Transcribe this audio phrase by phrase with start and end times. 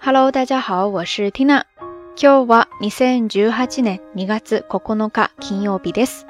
[0.00, 1.62] Hello，大家好，我是 Tina。
[2.14, 6.24] 今日は二千十八年二月九日金曜日です。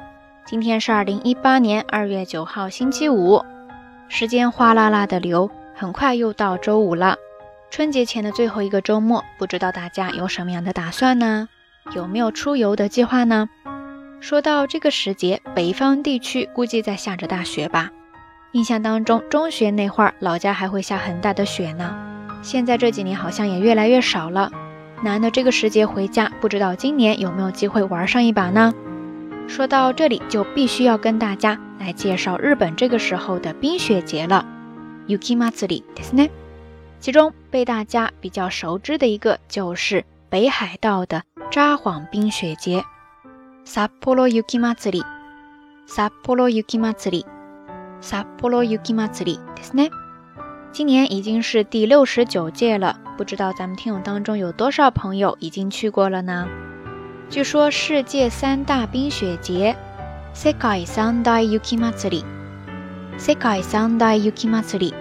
[0.46, 3.44] 今天是二零一八年二月九号星期五。
[4.08, 7.16] 时间哗啦啦的流，很快又到周五了。
[7.70, 11.48] 春节前的最后一个周末，不知道大家有什么样的打算呢？
[11.94, 13.48] 有没有出游的计划呢？
[14.20, 17.90] 说到这个时节，北方地区估计在下着大雪吧。
[18.52, 21.94] 印象当中，中学那会儿，老家还会下很大的雪呢。
[22.42, 24.50] 现在这几年好像也越来越少了。
[25.02, 28.72] 难得这个时节回家，不知道今年有没有机会玩上一把呢？
[29.48, 34.44] 说到这里，就必须要跟大家来介绍日本这个时候的冰雪节了。
[35.06, 36.30] Yuki Matsuri，ですね。
[37.00, 42.82] 其中被大家比较熟知的一个就是北海道的札幌冰雪节。
[43.64, 47.24] Sapporo Yuki Matsuri，Sapporo Yuki Matsuri。
[48.00, 49.90] 札幌雪まつりですね。
[50.72, 56.46] 今年已经是第六十九届了，不知道咱们听友当中有多少朋友已经去过了呢？
[57.30, 59.74] 据说世界三大冰雪节，
[60.34, 62.22] 世界三大雪まつり，
[63.18, 64.92] 世界三大雪まつり，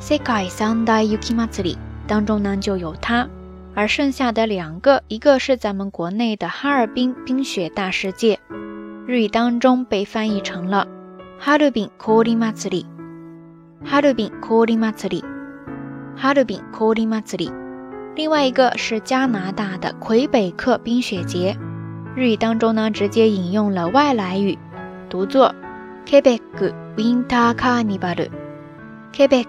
[0.00, 1.76] 世界三大雪まつり
[2.06, 3.28] 当中呢就有它，
[3.74, 8.38] 而剩下的两个，一个是咱们国内的哈尔滨冰雪大世界，
[9.06, 10.86] 日语当中被翻译成了。
[11.38, 12.86] 哈尔滨氷まつり，
[13.84, 15.22] 哈尔滨氷まつり，
[16.16, 17.52] 哈尔滨氷まつり。
[18.14, 21.56] 另外一个是加拿大的魁北克冰雪节，
[22.14, 24.58] 日语当中呢直接引用了外来语，
[25.08, 25.54] 读作
[26.06, 26.40] Quebec
[26.96, 29.46] Winter Carnival，Quebec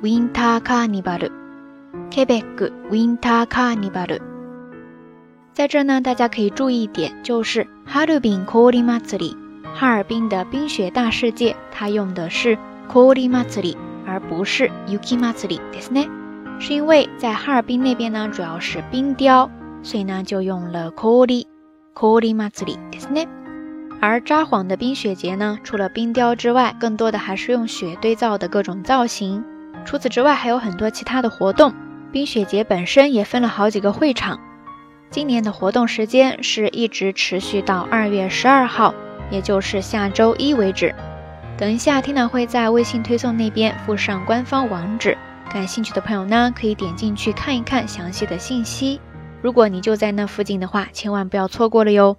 [0.00, 2.44] Winter Carnival，Quebec
[2.90, 4.20] Winter Carnival。
[5.52, 9.36] 在这呢，大家可以注意一点，就是哈尔滨氷まつり。
[9.74, 12.56] 哈尔滨的冰雪大世界，它用的是
[12.91, 16.09] Kori Matsuri，而不是 Yuki Matsuri，对不对？
[16.59, 19.49] 是因为在哈尔滨那边呢，主要是冰雕，
[19.83, 21.45] 所以呢就用了 Kori
[21.93, 23.27] Kori Matsuri，对不对？
[24.01, 29.43] 而札幌的冰雪节呢，除了冰雕之外，更多的还是用雪堆造的各种造型。
[29.85, 31.73] 除此之外，还有很多其他的活动。
[32.11, 34.39] 冰雪节本身也分了好几个会场。
[35.11, 38.95] 今年的活动时间是一直持续到二月十二号。
[39.31, 40.95] 也就是下周一为止。
[41.59, 45.17] 等一下，Tina 会在微信推送那边附上官方网址，
[45.51, 49.01] 感兴趣的朋友呢可以点进去看一看详细的信息。
[49.41, 52.15] 如果你就在那附近的话，千万不要错过了哟。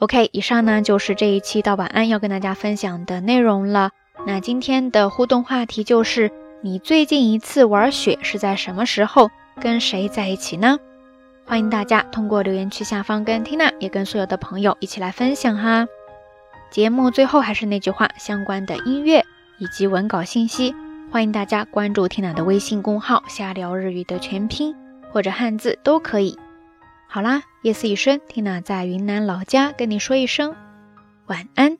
[0.00, 3.90] OK，以上呢就是这一期到晚安要跟大家分享的内容了。
[4.26, 6.32] 那今天的互动话题就是：
[6.62, 9.30] 你最近一次玩雪是在什么时候？
[9.60, 10.78] 跟谁在一起呢？
[11.46, 15.86] 欢迎大家通过留言区下方跟 Tina，也跟所有的朋友一起来分享哈。
[16.76, 19.24] 节目最后还是那句话，相关的音乐
[19.56, 20.74] 以及文稿信息，
[21.10, 24.76] 欢迎大家关注缇娜的微信公号“瞎聊日语”的全拼
[25.10, 26.38] 或者汉字都可以。
[27.08, 30.54] 好啦，夜色已深缇娜在云南老家跟你说一声
[31.24, 31.78] 晚安。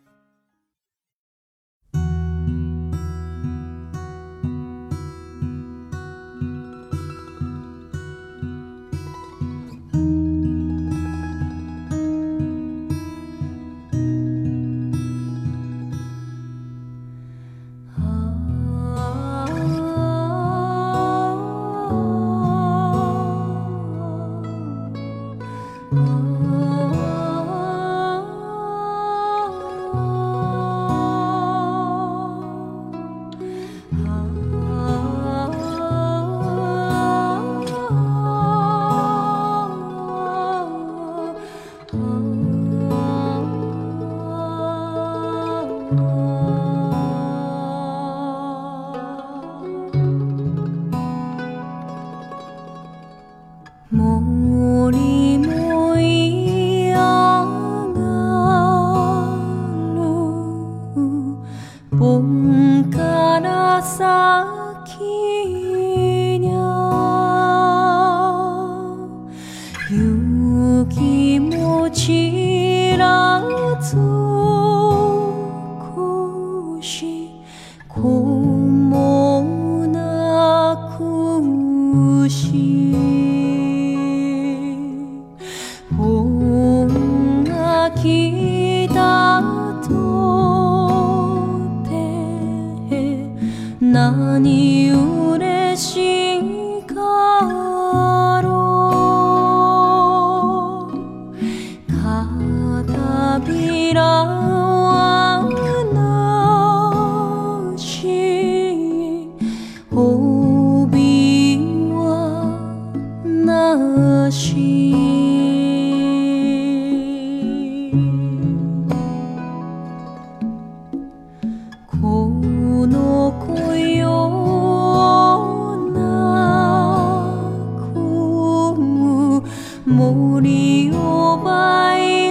[129.87, 132.26] 森を舞い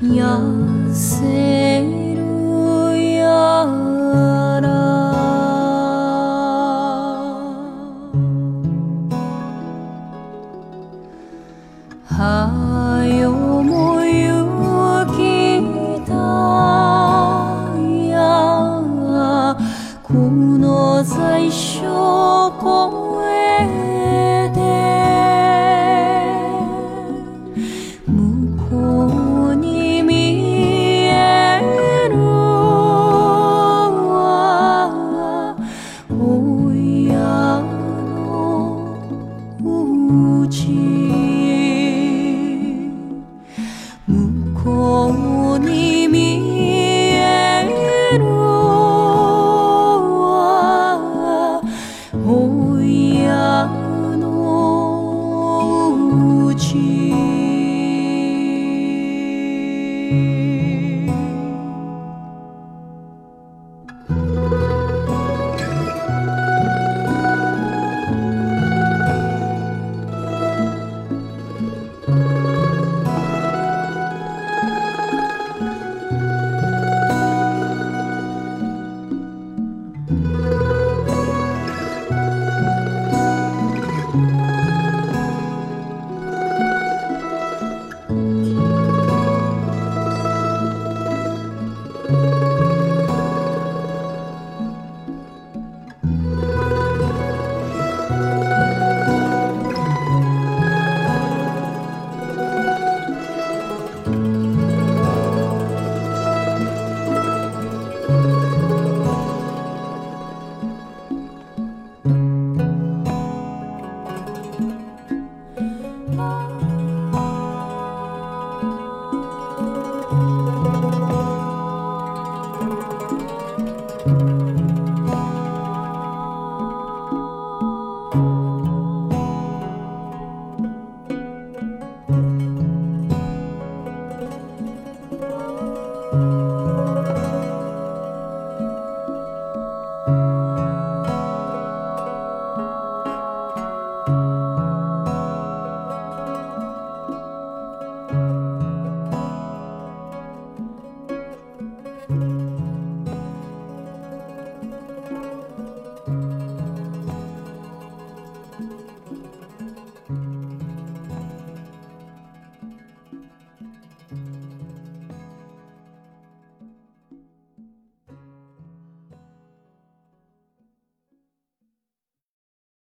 [0.00, 0.40] 要
[0.92, 1.63] 碎